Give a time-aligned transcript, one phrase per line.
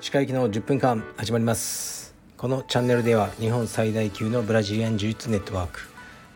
[0.00, 2.14] 歯科行きの10分間始まります。
[2.36, 5.80] このチャンネルでは日本最大級のブラジリアン呪術ネットワーク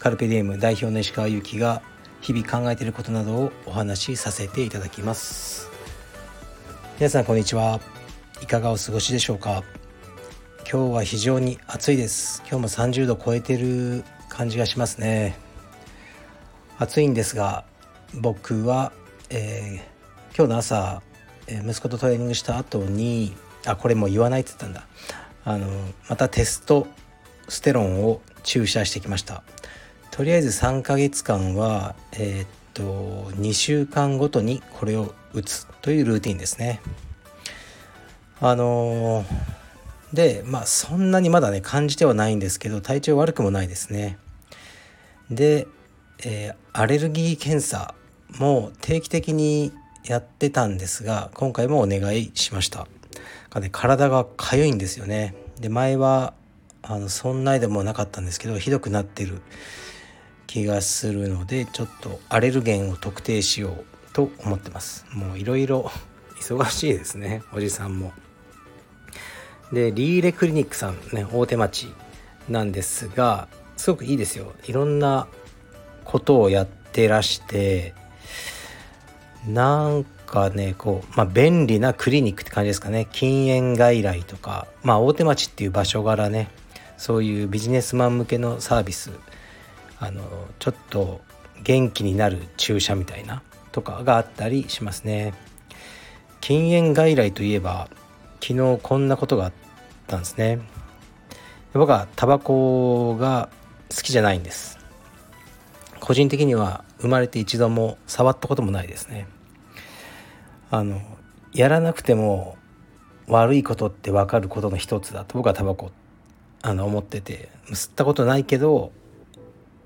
[0.01, 1.81] カルペディエム代表の石川祐希が
[2.21, 5.71] 日々考えていることなどをお話しさせていただきます。
[6.99, 7.79] 皆さんこんにちは。
[8.43, 9.63] いかがお過ごしでしょうか？
[10.69, 12.43] 今日は非常に暑いです。
[12.51, 15.39] 今日も30度超えてる感じがしますね。
[16.81, 17.65] 暑いんですが
[18.15, 18.91] 僕は、
[19.29, 21.03] えー、今日の朝、
[21.47, 24.87] え、息子とトレーニングした後にあこれもう言わないって言ったんだ。
[25.45, 25.67] あの
[26.09, 26.87] またテスト
[27.51, 29.43] ステロンを注射してきました。
[30.11, 36.81] とりあえず3ヶ月間はえー、っと2週間ごとにこれを打つというルーティンですね。
[38.41, 39.27] あの
[40.15, 44.17] でまあそんなにまだね感じてはないんですけど体調悪くもないですね。
[45.31, 45.69] で、
[46.23, 47.95] えー、アレルギー検査
[48.39, 49.73] も定期的に
[50.05, 52.87] やってたんですが今回もお願いしました。
[53.49, 55.35] か、ね、体が痒いんですよね。
[55.59, 56.35] で前は
[56.83, 59.43] あのそんなでもなかったんですけどひどくなってる
[60.47, 65.07] 気がするのでちょっとアレルゲンを特定しようと思ってます。
[65.13, 65.91] もういろいろ
[66.41, 68.13] 忙しいですねおじさんも。
[69.73, 71.93] でリーレクリニックさんね大手町
[72.49, 74.53] なんですがすごくいいですよ。
[74.67, 75.29] いろんな
[76.05, 77.95] ことをやってらして
[79.47, 83.09] なんかねこう、まあ、便利なクリニックって感じですかね。
[83.11, 86.49] 禁煙外来とかまあ大手町っていう場所柄ね
[86.97, 89.11] そういうビジネスマン向けのサービス
[89.99, 90.23] あの
[90.59, 91.21] ちょっと
[91.63, 95.35] 元気になる注射みたいなとかがあったりしますね。
[96.41, 97.89] 禁煙外来といえば
[98.41, 99.53] 昨日こんなことがあっ
[100.07, 100.61] たんですね。
[101.73, 103.49] 僕はタバコが
[103.95, 104.80] 好きじゃないんです。
[106.11, 109.29] 個人的には生まれて一度も触ったこともないですね。
[110.69, 111.01] あの
[111.53, 112.57] やらなくても
[113.29, 115.93] 悪いことって分かることの一つだと僕はタバコ
[116.63, 118.91] あの思ってて吸ったことないけど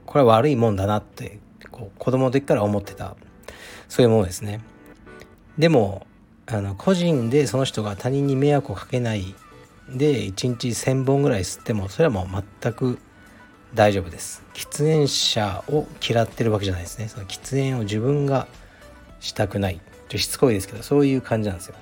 [0.06, 1.40] これは悪いもんだなって
[1.70, 3.16] こう子供の時から思ってた
[3.90, 4.62] そういうものですね。
[5.58, 6.06] でも
[6.46, 9.34] あの個人でその人が他人に迷惑をかけない
[9.90, 12.98] で1日1,000本ぐらい吸ってもそれはもう全く
[13.74, 14.42] 大丈夫です。
[14.54, 17.08] 喫煙者を嫌ってるわけじゃないですね。
[17.08, 18.46] その喫煙を自分が
[19.20, 19.80] したくない。
[20.08, 21.74] ちょしつこいですけどそういう感じなんですよ。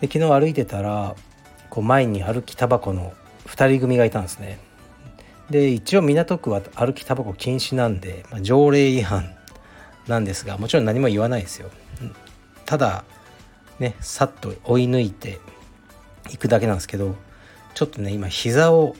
[0.00, 1.14] で昨日歩いてたら
[1.70, 3.12] こう前に歩きタバコの
[3.46, 4.58] 2人組がいたんですね。
[5.50, 9.36] で一応港区は歩きタバコ禁止なんで、まあ、条例違反
[10.08, 11.70] なんですがもちろん何も言わないですよ。
[12.64, 13.04] ただ
[13.78, 15.38] ねさっと追い抜いて
[16.32, 17.14] いくだけなんですけど
[17.74, 18.96] ちょっとね今膝を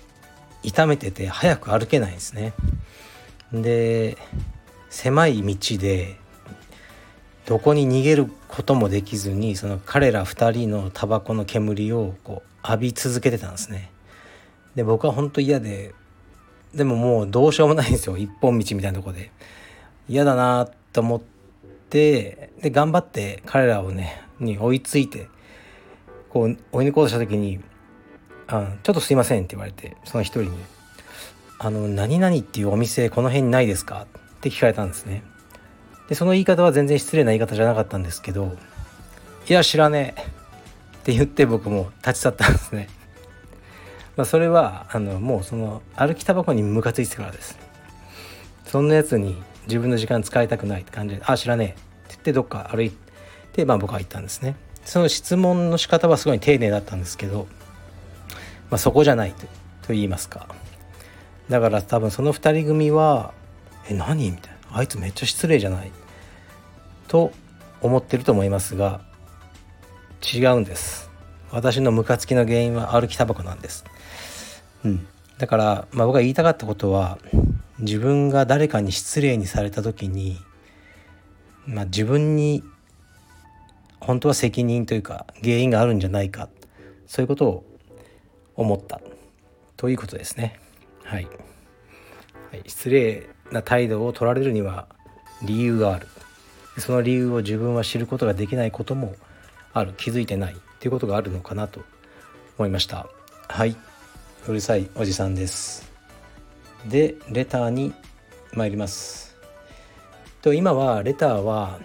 [0.63, 2.53] 痛めてて早く歩けないんですね。
[3.53, 4.17] で
[4.91, 6.17] 狭い道で
[7.47, 13.91] どこに逃げることもできずにその彼ら2人のタバコの煙をこう浴び続けてたんですね。
[14.75, 15.95] で僕は本当嫌で
[16.75, 18.17] でももうどうしようもないんですよ。
[18.17, 19.31] 一本道みたいなとこで。
[20.09, 21.21] 嫌だなと思っ
[21.89, 25.29] てで頑張って彼らをねに追いついて
[26.29, 27.61] こう追い抜こうとした時に
[28.49, 30.51] あ「ちょっとすいません」って言われてその一人に
[31.59, 35.23] 「あの何々っていうお店この辺にないですか?」って聞かれたんですね。
[36.09, 38.57] でその言い方は全然失礼な言い方じゃなかったんですけど
[39.49, 40.21] 「いや知らねえ」
[41.03, 42.89] って言って僕も立ち去ったんですね。
[44.17, 47.59] まあそれはあのもうその歩きタバコにムカついてからです。
[48.67, 52.93] そんなやつに自分の時間使いたくないって感じで「あ知らねえ」って言ってどっか歩い
[53.53, 54.57] てまあ僕は行ったんですね。
[54.85, 57.47] その質問の仕方はすごい丁寧だったんですけど
[58.73, 59.49] まあ、そこじゃないとと
[59.89, 60.49] 言いますか。
[61.51, 63.35] だから多分その2人組は
[63.91, 65.93] 「え何?」みたいな「あいつめっちゃ失礼じゃない」
[67.07, 67.33] と
[67.83, 69.03] 思ってると思いますが
[70.35, 71.11] 違うんです。
[71.51, 73.85] 私のムカつきの原因は歩きタバコなんです、
[74.87, 75.07] うん、
[75.37, 77.19] だから、まあ、僕が言いたかったことは
[77.79, 80.39] 自分が誰かに失礼にされた時に、
[81.67, 82.65] まあ、自分に
[84.01, 86.49] 本当は責任というか原因があるんじゃないか。
[87.07, 87.72] そういうことを
[88.57, 89.01] 思った。
[89.77, 90.61] ということですね。
[91.05, 91.27] はい、
[92.51, 94.87] はい、失礼な態度を取られるには
[95.43, 96.07] 理由がある。
[96.79, 99.15] その理由を自分は知ることができないことも
[99.73, 99.93] ある。
[99.97, 100.57] 気づいてない。
[100.81, 101.81] ということがあるのかなと
[102.59, 103.07] 思いました。
[103.49, 103.77] はい。
[104.49, 105.91] うるさいおじさんです。
[106.89, 107.93] でレターに
[108.55, 109.37] 参ります。
[110.41, 111.79] と今はレターは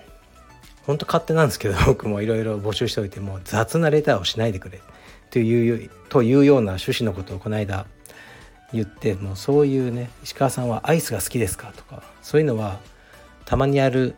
[0.87, 4.81] 本当勝手なんですけど僕もいろいろ募集しておいても雑なレターをしないでくれ
[5.29, 7.85] というというような趣旨のことをこの間
[8.73, 12.79] 言ってもうそういうね石川さんはアイスが好きですかとかそういうのは
[13.45, 14.15] たまにやる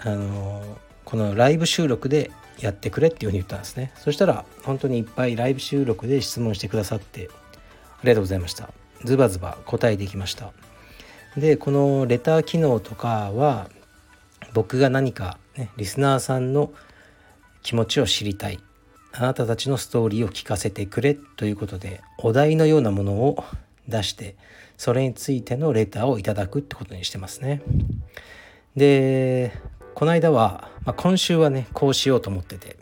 [0.00, 3.92] あのこのライブ収録でやってくれっていうふうに言ったんですね。
[3.96, 8.70] そしたら本当にいっぱいライブ収録で質問してくださってありがとうございました。
[9.04, 10.52] ズバズバ答えてきました。
[11.36, 13.68] でこのレター機能とかは
[14.52, 16.72] 僕が何か、ね、リスナーさんの
[17.62, 18.60] 気持ちを知りたい。
[19.16, 23.44] あなたたちのストーリーを聞かせてくれということでお題のようなものを
[23.86, 24.34] 出して
[24.76, 27.62] それについてのレターをいただくってことにしてますね。
[28.74, 29.52] で
[29.94, 32.76] この間は、まあ、今週はねこうしようと思ってて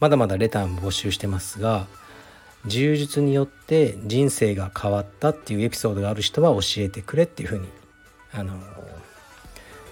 [0.00, 1.86] まだまだレターも募集してますが
[2.66, 7.68] 柔術によって人生が変わったっていうエピソードがある人は教えてくれっていうふうに
[8.32, 8.54] あの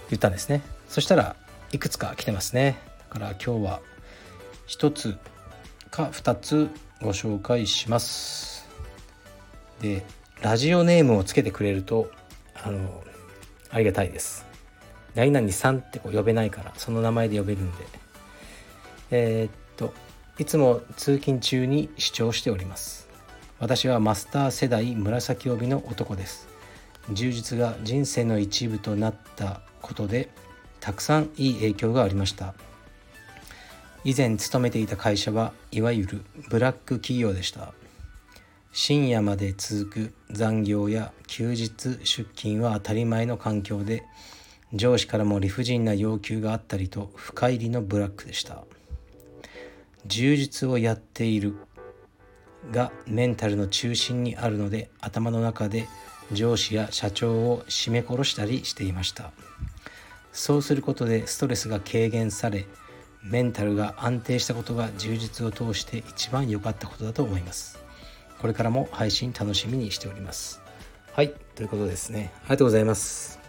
[0.09, 0.61] 言ったんですね。
[0.89, 1.37] そしたら
[1.71, 2.77] いくつか来てますね。
[3.13, 3.79] だから今日は
[4.67, 5.17] 1つ
[5.95, 6.69] か2つ
[7.01, 8.67] ご紹介します。
[9.79, 10.03] で
[10.41, 12.11] ラジオネームをつけてくれると
[12.53, 13.01] あの
[13.69, 14.45] ありがたいです。
[15.15, 17.85] 何々さんってこう呼べないからその名前で呼べるんで。
[19.11, 19.93] えー、っと
[20.37, 23.07] いつも通勤中に視聴しております。
[23.59, 26.49] 私はマスター世代紫帯の男です。
[27.13, 30.29] 充実が人生の一部となったことで
[30.81, 32.53] たくさんいい影響がありました。
[34.05, 36.21] 以前勤めていた会社はいわゆる
[36.51, 37.73] ブラック企業でした。
[38.71, 41.71] 深夜まで続く残業や休日
[42.03, 44.03] 出勤は当たり前の環境で
[44.73, 48.63] 上司からも理不尽な要求があったりと深入りのブラックでした。
[50.05, 51.55] 充実をやっている
[52.71, 55.87] がメンタルの中心にあるので頭の中で
[56.31, 59.31] 上司や社長を絞め殺したりしていました。
[60.31, 62.67] そうすることでストレスが軽減され
[63.25, 67.79] メンタルが安定したことが充実を通して一番良かったことだと思います。
[68.39, 70.61] これからも配信楽しみにしております。
[71.13, 71.33] はい。
[71.55, 72.31] ということですね。
[72.41, 73.39] ありがとうございます。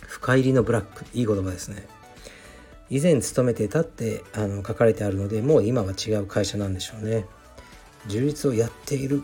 [0.00, 1.86] 深入りのブラックいい言葉ですね。
[2.90, 7.26] 以前勤めていたってあの書かれてあるのでもう今は違う会社なんでしょうね。
[8.08, 9.22] 充実をやっている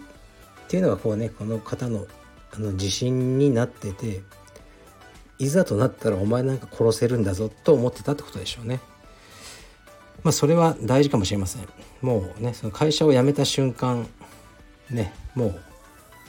[0.64, 2.06] っていうのがこうねこの方の
[2.54, 4.20] あの自信になってて
[5.38, 8.80] いざとなったらお前なんか殺せるんだぞと思ってたってことでしょうね。
[10.22, 11.68] まあそれは大事かもしれません。
[12.00, 14.06] もうねその会社を辞めた瞬間
[14.90, 15.60] ねもう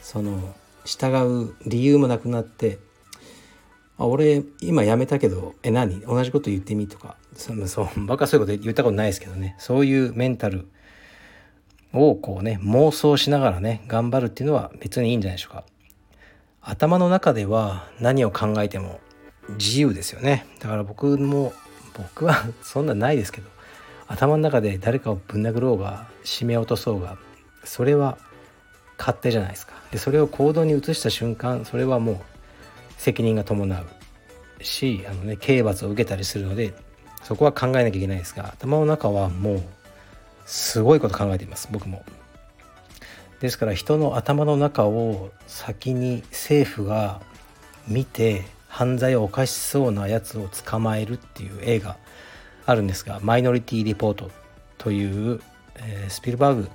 [0.01, 0.56] その
[0.86, 2.80] 従う理由もなくなって
[3.98, 6.01] あ俺今辞めたけどえ何？
[6.01, 7.16] 同じこと言ってみとか。
[7.36, 9.56] そのそうバカそういうこと言ったことないですけどね。
[9.57, 10.68] そういうメンタル
[11.92, 15.63] をこうね妄想しながらね頑張るっていうのは別にいいんじゃないでしょうか。
[16.62, 19.00] 頭の中では何を考えても
[19.57, 20.46] 自由ですよね。
[20.60, 21.54] だから僕も
[21.98, 23.52] 僕はそんなないですけど。
[24.07, 27.17] 頭の中で誰かをぶん殴ろうが締め落とそうが
[27.63, 28.17] それは
[28.97, 29.73] 勝手じゃないですか。
[29.91, 32.19] でそれを行動に移した瞬間それはもう
[32.97, 33.85] 責任が伴う。
[34.61, 36.73] しあの、ね、刑罰を受けたりするので
[37.23, 39.63] そこは考えなきゃいけないですが頭の中はもう
[40.45, 41.69] すごいこと考えています。
[41.71, 42.03] 僕も。
[43.39, 47.21] ですから人の頭の中を先に政府が
[47.88, 51.97] 見て犯罪を犯しそうなやつを捕まえるっていう映画。
[52.65, 54.31] あるんですが「マイノリティ・リポート」
[54.77, 55.42] という、
[55.75, 56.69] えー、スピルバーグ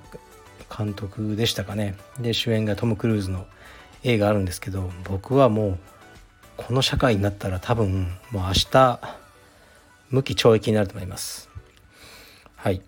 [0.76, 1.96] 監督でしたかね。
[2.20, 3.46] で主演がトム・クルーズの
[4.04, 5.78] 映画あるんですけど僕はもう
[6.56, 9.00] この社会になったら多分もう明日
[10.10, 11.48] 無期懲役になると思います。
[12.56, 12.82] はい。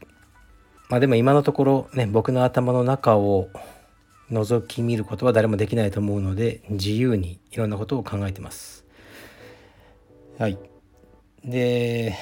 [0.88, 3.48] まあでも今のところね僕の頭の中を
[4.30, 8.84] 覗き見ることは誰もできないと思うので自由にいろんなことを考えてます。
[10.38, 10.58] はい。
[11.44, 12.14] で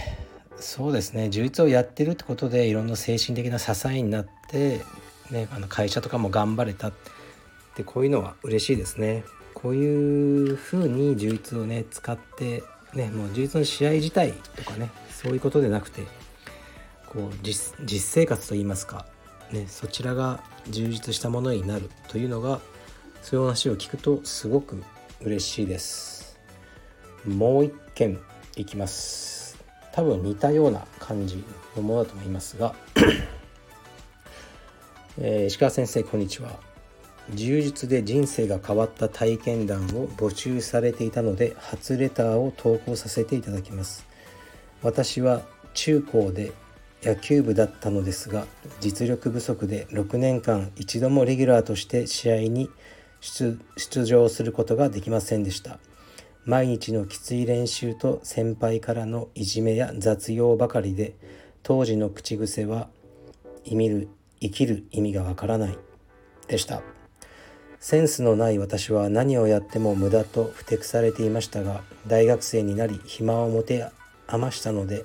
[0.60, 1.30] そうですね。
[1.30, 4.80] 充実をやってるってことでいろんな精神的な支えになって、
[5.30, 6.92] ね、あの会社とかも頑張れたっ
[7.74, 9.24] てこういうのは嬉しいですね。
[9.54, 12.62] こういうふうに充実をね使って
[12.94, 16.02] ねもう充実の試合自体とかねそういうことでなくて
[17.06, 19.06] こう実生活といいますか、
[19.50, 22.60] ね、そちらが充実したものになるというのが
[23.22, 24.82] そういう話を聞くとすごく
[25.20, 26.38] 嬉しいです。
[27.26, 28.20] もう一件
[28.56, 29.37] いきます。
[29.92, 31.44] 多分似たような感じ
[31.76, 32.74] のものだと思いますが、
[35.18, 36.68] えー、石川先生こんにちは。
[37.34, 44.06] 充実で人生が変わった体験談を募集されていたので初レターを投稿させていただきます。
[44.82, 45.42] 私は
[45.74, 46.52] 中高で
[47.02, 48.46] 野球部だったのですが
[48.80, 52.70] 実力不足で6年間一度もレギュラーとして試合に
[53.20, 53.58] 出
[54.04, 55.78] 場することができませんでした。
[56.44, 61.14] 毎日のきつい練習と先輩からのいじめや雑用ばかりで
[61.62, 62.88] 当時の口癖は
[63.64, 65.78] 生きる意味がわからない
[66.46, 66.82] でした。
[67.80, 73.86] センスのない私は何をやっても無駄とふてくされていましたが大学生になり暇を持て
[74.26, 75.04] 余したので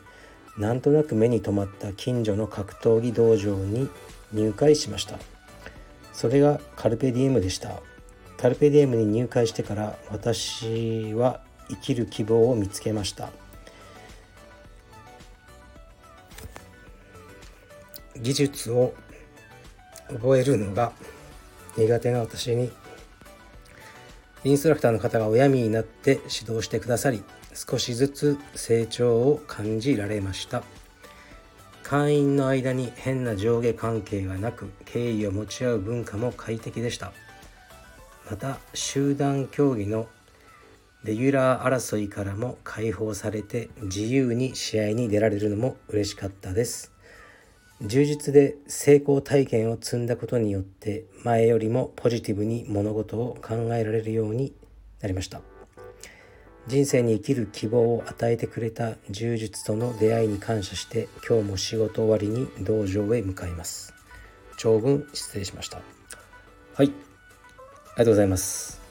[0.58, 3.90] なんとなく目に留まった近所の格闘技道場に
[4.32, 5.20] 入会しました。
[6.14, 7.82] それがカルペディエムでした。
[8.44, 13.30] カルペディエムに入会してから私は生きる希望を見つけました。
[18.18, 18.94] 技術を
[20.10, 20.92] 覚えるのが
[21.78, 22.70] 苦手な私に
[24.44, 27.24] インストラクターの方が親身になって指導してくださり
[27.54, 30.64] 少しずつ成長を感じられました。
[31.82, 37.14] 会員の間に変な上下関係がなく敬意を持ち合う文化も快適でした。
[38.30, 40.08] また集団競技の
[41.04, 46.94] レギュラー争いからも解放されて自由に試合に出られるのも嬉しかったです。
[47.82, 54.54] 充実で成功体験を積んだことによって前よりもポジティブに物事を考えられるように
[55.02, 55.42] なりました。
[56.66, 63.94] 人生に生きる希望を与えてくれた充実との出会いに感謝して今日も仕事終わりに道場へ向かいます。
[64.58, 65.82] 長文失礼しました。
[66.76, 67.13] はい。
[67.96, 68.82] りがとうございます。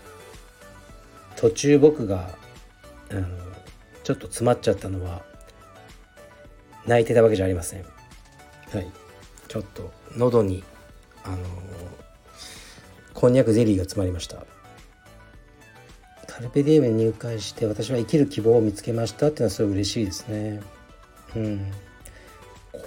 [1.37, 2.31] 途中僕が
[3.11, 3.27] あの
[4.05, 5.23] ちょっと詰まっちゃったのは
[6.87, 7.85] 泣いてたわけじゃありません。
[8.73, 8.91] はい。
[9.49, 10.63] ちょっと喉に
[11.25, 11.37] あの
[13.13, 14.45] こんにゃくゼリーが詰まりました。
[16.29, 20.61] カルペディエムに入会して私は生きる希望を見つけましたっていうのはすごい嬉しいですね。
[21.37, 21.73] うん。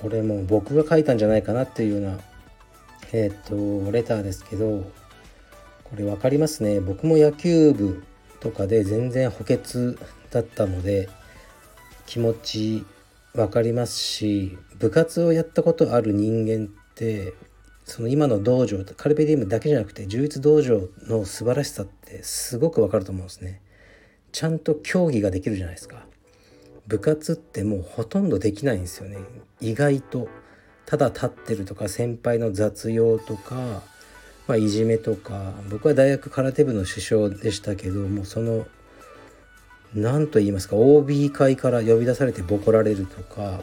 [0.02, 2.20] これも僕が書いたんじゃないかなっていうような
[3.12, 4.90] えっ、ー、とレターですけど
[5.86, 8.04] これ分かりますね僕も野球部
[8.39, 9.98] とかで全然補欠
[10.32, 11.10] だったので
[12.06, 12.86] 気持ち
[13.34, 17.34] 分かりますし部活をやったことある人間って
[17.86, 23.62] その今の道場カルペディウムだけじゃなくて充実道場の素晴らしさってすごくわかると思うんですね。
[24.32, 26.06] ちゃんと競技ができるじゃないですか。
[26.88, 29.18] 部活ってもうほとんどできないんですよね。
[29.62, 30.27] 意外と
[30.86, 33.84] ただ立ってるとか先輩の雑用とか、
[34.48, 38.68] まあ、いじめとか僕は大学空手部の首相でしたけどもその
[39.96, 43.62] 何と言いますか OB 会から呼び出されてボコられるとか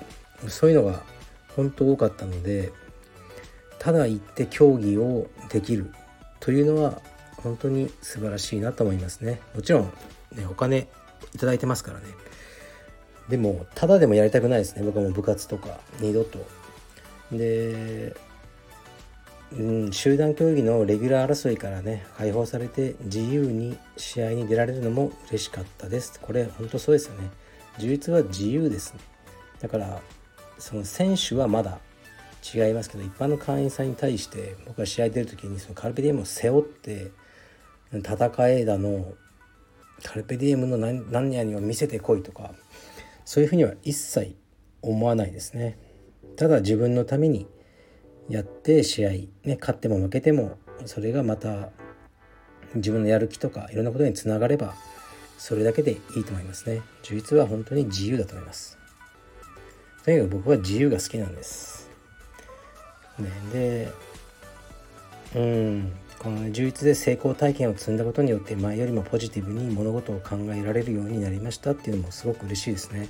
[0.48, 1.02] そういうのが
[1.54, 2.72] 本当多かったので
[3.78, 5.92] ただ行って競技をできる
[6.40, 7.00] というのは
[7.36, 9.40] 本当に素晴らしいなと思いますね。
[9.54, 9.92] もちろん
[10.34, 10.88] ねお金
[11.34, 12.06] いただいてますからね。
[13.28, 14.82] でもただでもやりたくないですね。
[14.84, 16.38] 僕はもう部活とか二度と。
[17.32, 18.14] で
[19.58, 26.18] うん、集団競技のレギュラー争いからね解放されて自由に試合に出られるのも嬉しかったです。
[26.20, 27.30] これ本当そうですよね。
[27.78, 29.00] 充実は自由ですね。
[29.60, 30.00] だから
[30.58, 31.78] その選手はまだ
[32.54, 37.12] 違いますけど一般の会員さんに対して僕が試合出る時にそのカルペディエムを背負って
[37.92, 39.12] 戦えだの
[40.02, 42.52] カルペディエムの何何々を見せてこいとか
[43.24, 44.34] そういうふうには一切
[44.80, 45.78] 思わないですね。
[46.36, 47.46] ただ自分のために
[48.32, 49.10] やって試合
[49.44, 51.68] ね勝っても負けてもそれがまた
[52.74, 54.74] 自分のやる気とかいろんなことにつながれば
[55.36, 56.80] それだけでいいと思いますね。
[57.02, 58.78] 充実は本当に自由だと思います。
[60.02, 61.90] とにかく僕は自由が好きなんです。
[63.18, 63.92] ねで
[65.36, 73.08] うんこの充実で成功体験を積んだことによって前よりもポジティブに物事を考えられるようになりましたっていうのもすごく嬉しいですね。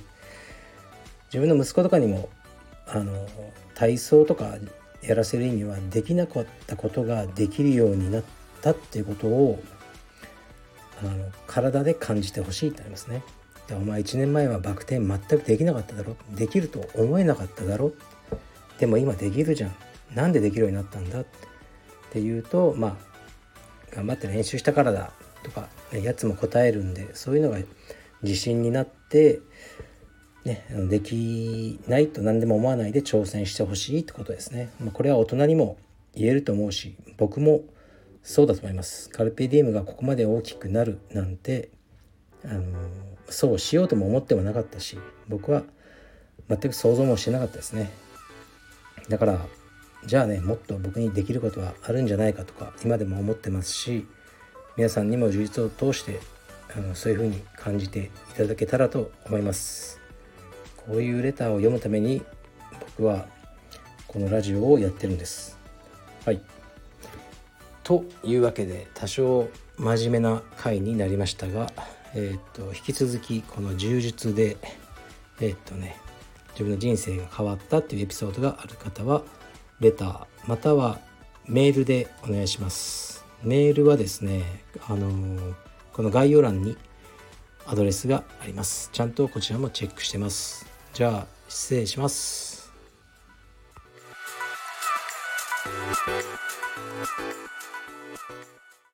[1.27, 2.27] 自分の息子とかにも
[2.87, 3.25] あの
[3.73, 4.55] 体操とか
[5.05, 8.23] やらせる意味はできなかったことができるようになっ
[8.61, 9.61] たっていうことを
[11.01, 13.23] あの体で感じてほしいってありますね。
[13.67, 16.15] でお前1年前はバク転全くできなかっただろ。
[16.31, 17.93] できると思えなかっただろ。
[18.79, 19.75] でも今できるじゃん。
[20.13, 21.21] なんでできるようになったんだ？
[21.21, 21.25] っ
[22.11, 22.89] ていうとま
[23.91, 25.11] あ頑張って練習したからだ
[25.43, 27.57] とかやつも答えるんでそういうのが
[28.21, 29.39] 自信になって
[30.45, 34.69] ね、できないと何でも思わないで挑戦してほしいってことですね。
[34.79, 35.77] まあ、これは大人にも
[36.15, 37.61] 言えると思うし僕も
[38.23, 39.09] そうだと思います。
[39.09, 41.69] カルペディエムがここまで大きくなるなんて
[42.45, 42.63] あの
[43.29, 44.97] そうしようとも思ってもなかったし
[45.29, 45.63] 僕は
[46.49, 47.91] 全く想像もしてなかったですね。
[49.07, 49.39] だから
[50.05, 54.05] じゃあねもっと僕にできることはあるんじゃないかとか今でも思ってますし
[54.75, 56.19] 皆さんにも充実を通して
[56.75, 60.02] あのそういうふうに感じていただけたらと思います。
[60.85, 62.21] こういうレターを読むために
[62.97, 63.27] 僕は
[64.07, 65.57] このラジオをやってるんです。
[66.25, 66.41] はい。
[67.83, 71.71] というわけで多少真面目な回になりましたが、
[72.13, 74.57] えっ、と引き続きこの充実で
[75.41, 75.97] えっ、とね
[76.51, 79.23] 自分の人生が変わったっていうエピソードがある方は
[79.79, 80.99] レターまたは
[81.45, 83.25] メールでお願いします。
[83.43, 85.53] メールはですねあの
[85.91, 86.77] この概要欄に
[87.65, 92.71] アドレスがありますちゃんとこちらもチェックしてますじゃあ失礼します。